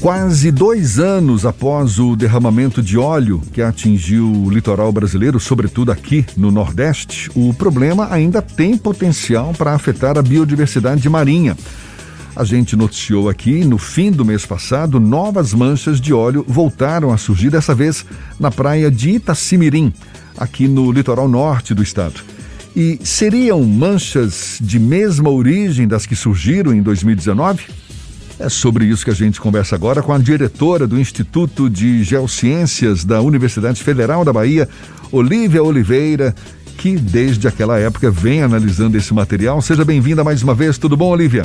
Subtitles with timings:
[0.00, 6.24] Quase dois anos após o derramamento de óleo que atingiu o litoral brasileiro, sobretudo aqui
[6.36, 11.56] no Nordeste, o problema ainda tem potencial para afetar a biodiversidade marinha.
[12.36, 17.16] A gente noticiou aqui, no fim do mês passado, novas manchas de óleo voltaram a
[17.16, 18.06] surgir, dessa vez
[18.38, 19.92] na praia de Itacimirim,
[20.36, 22.20] aqui no litoral norte do estado.
[22.76, 27.87] E seriam manchas de mesma origem das que surgiram em 2019?
[28.40, 33.04] É sobre isso que a gente conversa agora com a diretora do Instituto de Geociências
[33.04, 34.68] da Universidade Federal da Bahia,
[35.10, 36.32] Olívia Oliveira,
[36.76, 39.60] que desde aquela época vem analisando esse material.
[39.60, 40.78] Seja bem-vinda mais uma vez.
[40.78, 41.42] Tudo bom, Olívia?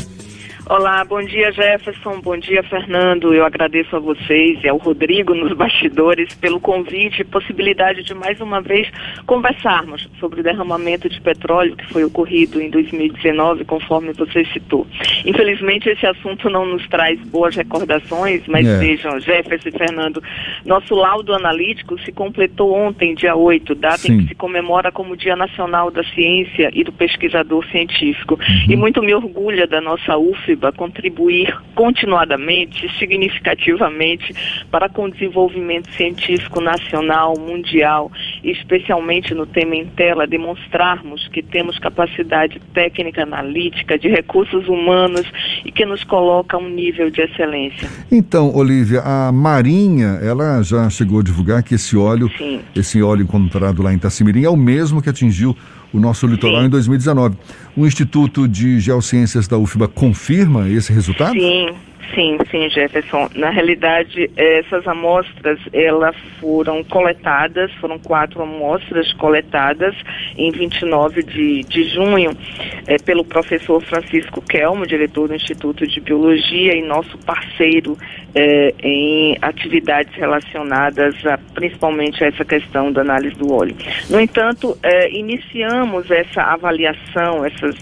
[0.70, 3.34] Olá, bom dia Jefferson, bom dia Fernando.
[3.34, 8.40] Eu agradeço a vocês e ao Rodrigo nos bastidores pelo convite e possibilidade de mais
[8.40, 8.90] uma vez
[9.26, 14.88] conversarmos sobre o derramamento de petróleo que foi ocorrido em 2019, conforme você citou.
[15.26, 18.78] Infelizmente esse assunto não nos traz boas recordações, mas é.
[18.78, 20.24] vejam, Jefferson e Fernando,
[20.66, 24.14] nosso laudo analítico se completou ontem, dia 8, data Sim.
[24.14, 28.36] em que se comemora como Dia Nacional da Ciência e do Pesquisador Científico.
[28.36, 28.72] Uhum.
[28.72, 34.34] E muito me orgulha da nossa UF contribuir continuadamente, significativamente
[34.70, 38.12] para com o desenvolvimento científico nacional, mundial,
[38.44, 45.26] especialmente no tema em tela, demonstrarmos que temos capacidade técnica, analítica, de recursos humanos
[45.66, 47.90] e que nos coloca a um nível de excelência.
[48.12, 52.62] Então, Olivia, a Marinha, ela já chegou a divulgar que esse óleo, Sim.
[52.76, 55.56] esse óleo encontrado lá em Itacimirim é o mesmo que atingiu
[55.94, 56.68] o nosso litoral Sim.
[56.68, 57.36] em 2019.
[57.78, 61.34] O Instituto de Geociências da UFBA confirma esse resultado?
[61.34, 61.70] Sim,
[62.14, 63.28] Sim, sim, Jefferson.
[63.36, 69.96] Na realidade, essas amostras, elas foram coletadas, foram quatro amostras coletadas
[70.38, 72.38] em 29 de, de junho
[72.86, 77.98] é, pelo professor Francisco Kelmo, diretor do Instituto de Biologia e nosso parceiro
[78.36, 83.76] é, em atividades relacionadas a, principalmente a essa questão da análise do óleo.
[84.10, 87.76] No entanto, é, iniciamos essa avaliação, essas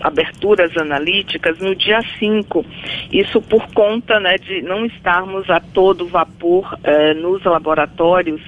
[0.00, 2.64] aberturas analíticas no dia 5.
[3.12, 8.40] Isso por conta né, de não estarmos a todo vapor eh, nos laboratórios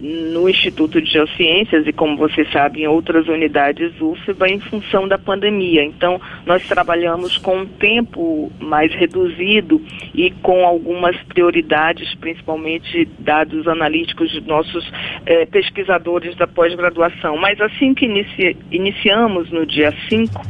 [0.00, 5.18] no Instituto de Geociências e, como você sabe, em outras unidades UFBA em função da
[5.18, 5.84] pandemia.
[5.84, 9.80] Então, nós trabalhamos com um tempo mais reduzido
[10.14, 14.90] e com algumas prioridades, principalmente dados analíticos de nossos
[15.26, 17.36] eh, pesquisadores da pós-graduação.
[17.36, 20.40] Mas assim que inici iniciamos no dia 5,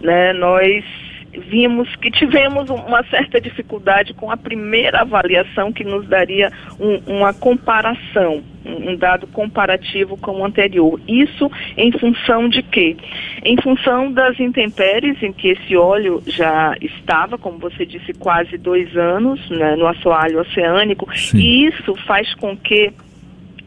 [0.00, 0.84] né, nós
[1.32, 6.50] vimos que tivemos uma certa dificuldade com a primeira avaliação que nos daria
[6.80, 11.00] um, uma comparação, um dado comparativo com o anterior.
[11.06, 12.96] Isso em função de quê?
[13.44, 18.96] Em função das intempéries em que esse óleo já estava, como você disse, quase dois
[18.96, 21.38] anos né, no assoalho oceânico, Sim.
[21.38, 22.92] e isso faz com que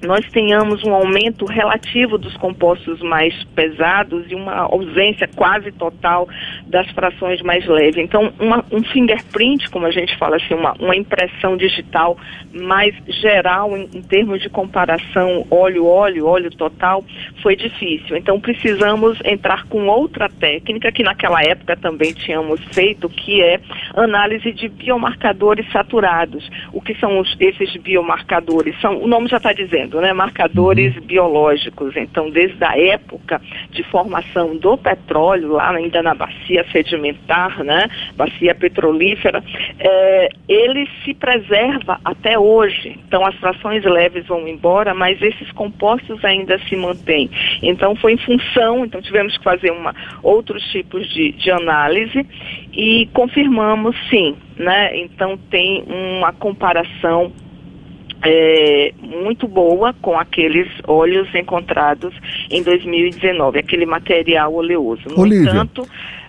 [0.04, 6.28] nós tenhamos um aumento relativo dos compostos mais pesados e uma ausência quase total
[6.66, 7.98] das frações mais leves.
[7.98, 12.18] Então, uma, um fingerprint, como a gente fala assim, uma, uma impressão digital
[12.52, 17.04] mais geral em, em termos de comparação óleo-óleo, óleo total,
[17.42, 18.18] foi difícil.
[18.18, 23.60] Então, precisamos entrar com outra técnica que naquela época também tínhamos feito, que é
[23.96, 26.50] análise de biomarcadores saturados.
[26.74, 28.80] O que são os, esses biomarcadores?
[28.82, 31.02] São, o nome já está dizendo né, marcadores uhum.
[31.02, 31.96] biológicos.
[31.98, 33.42] Então, desde a época
[33.72, 39.44] de formação do petróleo, lá ainda na bacia sedimentar, né, bacia petrolífera,
[39.80, 43.00] é, ele se preserva até hoje.
[43.08, 47.30] Então, as frações leves vão embora, mas esses compostos ainda se mantêm.
[47.62, 52.26] Então, foi em função, então tivemos que fazer uma, outros tipos de, de análise
[52.74, 54.96] e confirmamos sim, né?
[54.98, 57.32] Então, tem uma comparação
[58.24, 62.14] é, muito boa com aqueles óleos encontrados
[62.50, 65.02] em 2019, aquele material oleoso.
[65.10, 65.50] No Olívia.
[65.52, 65.88] entanto,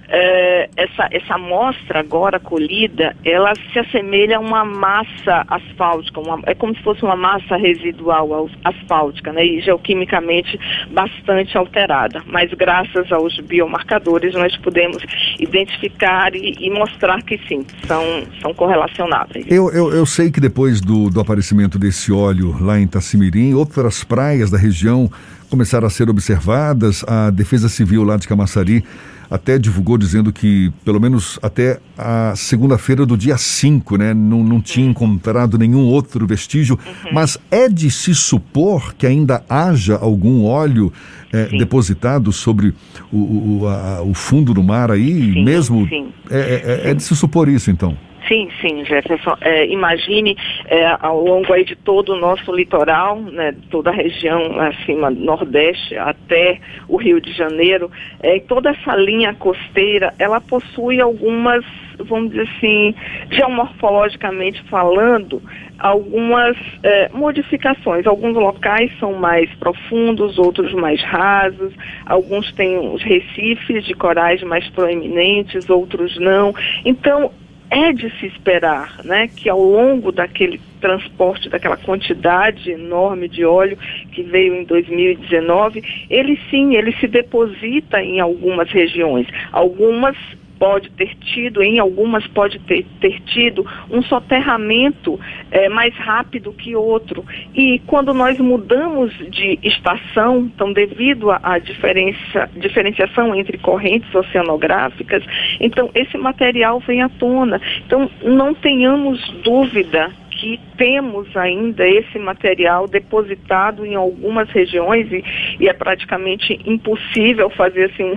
[0.08, 6.54] é, essa, essa amostra agora colhida, ela se assemelha a uma massa asfáltica, uma, é
[6.54, 10.58] como se fosse uma massa residual asfáltica, né, e geoquimicamente
[10.90, 12.22] bastante alterada.
[12.26, 15.02] Mas graças aos biomarcadores nós podemos
[15.38, 18.02] identificar e, e mostrar que sim, são,
[18.40, 19.46] são correlacionáveis.
[19.48, 24.04] Eu, eu, eu sei que depois do, do aparecimento desse óleo lá em Tacimirim, outras
[24.04, 25.10] praias da região
[25.48, 28.84] começaram a ser observadas, a Defesa Civil lá de Camaçari
[29.32, 34.60] até divulgou dizendo que, pelo menos até a segunda-feira do dia 5, né, não, não
[34.60, 36.78] tinha encontrado nenhum outro vestígio.
[36.86, 37.14] Uhum.
[37.14, 40.92] Mas é de se supor que ainda haja algum óleo
[41.32, 42.74] é, depositado sobre
[43.10, 43.16] o,
[43.62, 45.88] o, a, o, fundo do mar aí, sim, mesmo?
[45.88, 46.08] Sim.
[46.30, 47.96] É, é, é, de se supor isso, então?
[48.28, 49.36] Sim, sim, Jefferson.
[49.40, 50.36] É, imagine
[50.66, 55.96] é, ao longo aí de todo o nosso litoral, né, toda a região acima nordeste
[55.96, 56.58] até
[56.88, 57.90] o Rio de Janeiro,
[58.20, 61.64] é, toda essa linha costeira, ela possui algumas,
[61.98, 62.94] vamos dizer assim,
[63.30, 65.42] geomorfologicamente falando,
[65.78, 68.06] algumas é, modificações.
[68.06, 71.74] Alguns locais são mais profundos, outros mais rasos,
[72.06, 76.54] alguns têm os recifes de corais mais proeminentes, outros não.
[76.84, 77.32] Então,
[77.72, 83.78] é de se esperar né, que ao longo daquele transporte, daquela quantidade enorme de óleo
[84.12, 89.26] que veio em 2019, ele sim, ele se deposita em algumas regiões.
[89.50, 90.14] Algumas
[90.62, 95.18] pode ter tido, em algumas pode ter, ter tido, um soterramento
[95.50, 97.24] é, mais rápido que outro.
[97.52, 105.24] E quando nós mudamos de estação, então devido à diferença, diferenciação entre correntes oceanográficas,
[105.58, 107.60] então esse material vem à tona.
[107.84, 115.24] Então não tenhamos dúvida que temos ainda esse material depositado em algumas regiões e,
[115.60, 118.12] e é praticamente impossível fazer assim,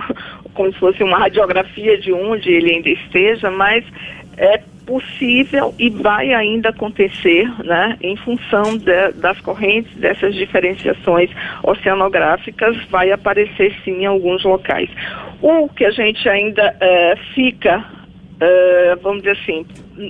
[0.56, 3.84] como se fosse uma radiografia de onde ele ainda esteja, mas
[4.36, 11.30] é possível e vai ainda acontecer, né, em função de, das correntes, dessas diferenciações
[11.62, 14.88] oceanográficas, vai aparecer sim em alguns locais.
[15.42, 17.84] O que a gente ainda é, fica
[18.36, 19.66] uh, vamos dizer assim,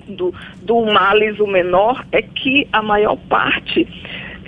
[0.08, 3.86] do, do males o menor, é que a maior parte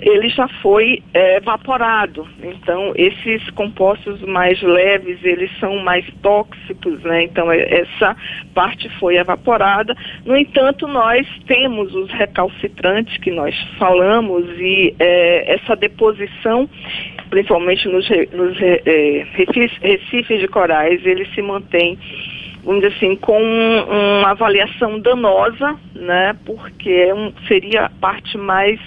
[0.01, 2.27] ele já foi é, evaporado.
[2.41, 7.23] Então, esses compostos mais leves, eles são mais tóxicos, né?
[7.23, 8.15] Então, é, essa
[8.53, 9.95] parte foi evaporada.
[10.25, 16.69] No entanto, nós temos os recalcitrantes que nós falamos e é, essa deposição,
[17.29, 19.25] principalmente nos, nos é,
[19.81, 21.97] recifes de corais, ele se mantém
[22.63, 28.79] vamos dizer assim, com uma avaliação danosa, né, porque é seria a parte mais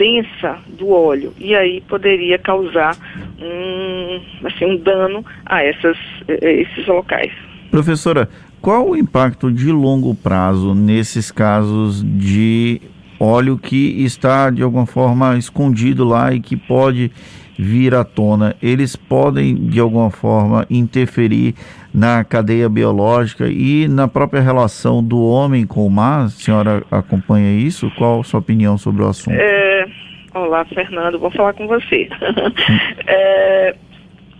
[0.00, 2.96] densa do óleo e aí poderia causar
[3.38, 7.30] um, assim, um dano a essas, esses locais.
[7.70, 8.26] Professora,
[8.62, 12.80] qual o impacto de longo prazo nesses casos de
[13.18, 17.12] óleo que está de alguma forma escondido lá e que pode
[17.60, 21.54] vir à tona, eles podem de alguma forma interferir
[21.92, 26.24] na cadeia biológica e na própria relação do homem com o mar?
[26.24, 27.90] A senhora acompanha isso?
[27.98, 29.36] Qual a sua opinião sobre o assunto?
[29.38, 29.86] É...
[30.32, 32.08] Olá, Fernando, vou falar com você.
[33.04, 33.74] é,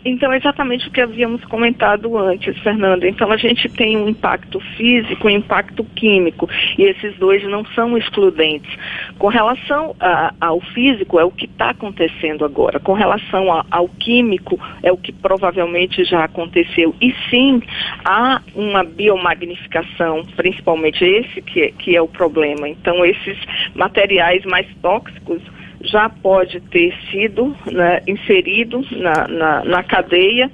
[0.05, 3.05] então, exatamente o que havíamos comentado antes, Fernando.
[3.05, 6.49] Então, a gente tem um impacto físico e um impacto químico,
[6.79, 8.71] e esses dois não são excludentes.
[9.19, 12.81] Com relação a, ao físico, é o que está acontecendo agora.
[12.81, 16.95] Com relação a, ao químico, é o que provavelmente já aconteceu.
[17.01, 17.63] E sim,
[18.05, 22.69] há uma biomagnificação, principalmente esse que é, que é o problema.
[22.69, 23.39] Então, esses
[23.75, 25.43] materiais mais tóxicos
[25.83, 30.51] já pode ter sido né, inserido na, na, na cadeia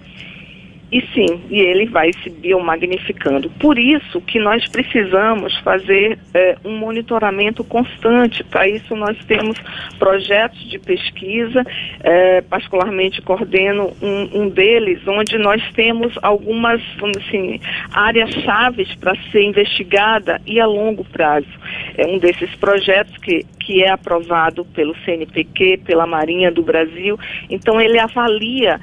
[0.91, 3.51] e sim, e ele vai se biomagnificando.
[3.59, 8.45] Por isso que nós precisamos fazer é, um monitoramento constante.
[8.45, 9.59] Para isso nós temos
[9.99, 11.65] projetos de pesquisa,
[12.05, 16.81] é, particularmente coordeno um, um, deles, onde nós temos algumas,
[17.17, 17.61] assim,
[17.93, 21.49] áreas chaves para ser investigada e a longo prazo.
[21.99, 27.19] É um desses projetos que, que é aprovado pelo CNPq, pela Marinha do Brasil.
[27.51, 28.81] Então ele avalia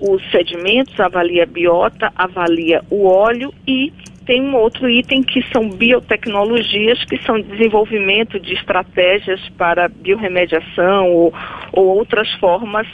[0.00, 3.92] os sedimentos, avalia a biota, avalia o óleo e
[4.26, 11.34] tem um outro item que são biotecnologias, que são desenvolvimento de estratégias para biorremediação ou,
[11.72, 12.86] ou outras formas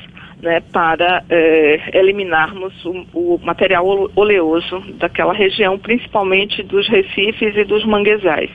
[0.43, 7.85] né, para eh, eliminarmos o, o, material oleoso daquela região, principalmente dos recifes e dos
[7.85, 8.51] manguezais.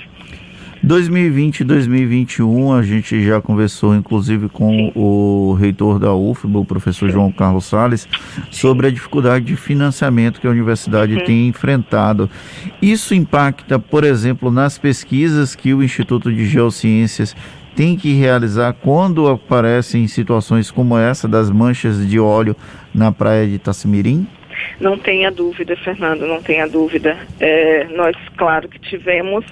[0.85, 7.09] 2020 e 2021 a gente já conversou inclusive com o reitor da UFBA, o professor
[7.09, 8.07] João Carlos Sales,
[8.51, 11.23] sobre a dificuldade de financiamento que a universidade uhum.
[11.25, 12.29] tem enfrentado.
[12.79, 17.35] Isso impacta, por exemplo, nas pesquisas que o Instituto de Geociências
[17.75, 22.55] tem que realizar quando aparecem situações como essa das manchas de óleo
[22.93, 24.27] na praia de Itacimirim?
[24.79, 27.17] Não tenha dúvida, Fernando, não tenha dúvida.
[27.39, 29.43] É, nós, claro que tivemos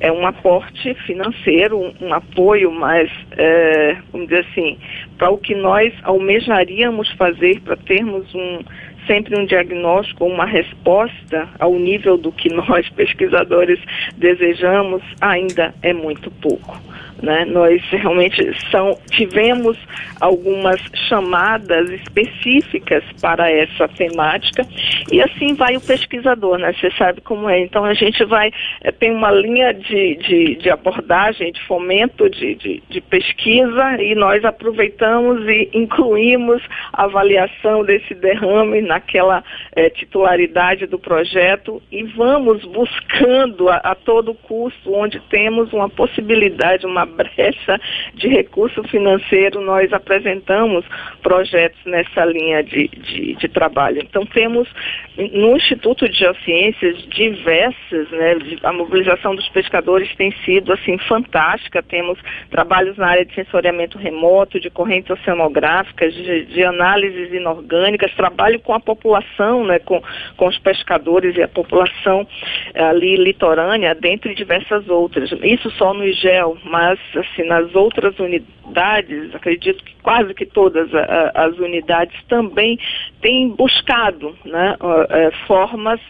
[0.00, 4.78] é um aporte financeiro, um, um apoio, mas, é, vamos dizer assim,
[5.16, 8.60] para o que nós almejaríamos fazer para termos um
[9.08, 13.80] sempre um diagnóstico, uma resposta ao nível do que nós pesquisadores
[14.16, 16.78] desejamos, ainda é muito pouco.
[17.22, 17.44] Né?
[17.46, 19.76] Nós realmente são, tivemos
[20.20, 24.66] algumas chamadas específicas para essa temática
[25.10, 26.72] e assim vai o pesquisador, né?
[26.72, 27.60] Você sabe como é.
[27.60, 32.54] Então a gente vai, é, tem uma linha de, de, de abordagem, de fomento de,
[32.54, 39.42] de, de, pesquisa e nós aproveitamos e incluímos a avaliação desse derrame naquela
[39.74, 46.86] é, titularidade do projeto e vamos buscando a, a todo custo onde temos uma possibilidade,
[46.86, 47.80] uma brecha
[48.14, 50.84] de recurso financeiro, nós apresentamos
[51.22, 54.00] projetos nessa linha de, de, de trabalho.
[54.02, 54.68] Então, temos
[55.16, 61.82] no Instituto de Geociências diversas, né, a mobilização dos pescadores tem sido assim fantástica.
[61.82, 62.18] Temos
[62.50, 68.74] trabalhos na área de sensoriamento remoto, de correntes oceanográficas, de, de análises inorgânicas, trabalho com
[68.74, 70.02] a população, né, com,
[70.36, 72.26] com os pescadores e a população
[72.74, 75.30] eh, ali litorânea, dentre diversas outras.
[75.42, 80.88] Isso só no IGEL, mas assim, nas outras unidades, acredito que quase que todas
[81.34, 82.78] as unidades também
[83.20, 84.76] têm buscado né,
[85.10, 86.00] eh, formas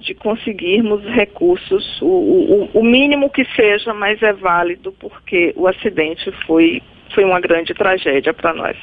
[0.00, 6.30] de conseguirmos recursos, o, o, o, mínimo que seja, mas é válido porque o acidente
[6.46, 6.82] foi,
[7.14, 8.76] foi uma grande tragédia para nós.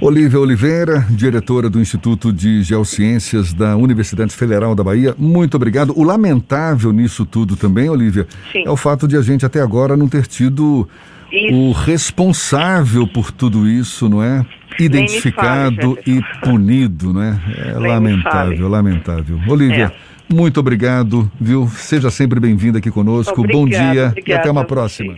[0.00, 5.92] Olívia Oliveira, diretora do Instituto de Geociências da Universidade Federal da Bahia, muito obrigado.
[5.96, 8.64] O lamentável nisso tudo também, Olívia, Sim.
[8.66, 10.88] é o fato de a gente até agora não ter tido
[11.32, 11.54] isso.
[11.54, 14.44] o responsável por tudo isso, não é?
[14.78, 17.40] Identificado fale, e punido, não é?
[17.56, 19.40] É Nem lamentável, lamentável.
[19.48, 20.34] Olívia, é.
[20.34, 21.68] muito obrigado, viu?
[21.68, 23.40] Seja sempre bem-vinda aqui conosco.
[23.40, 25.14] Obrigado, Bom dia e até uma próxima.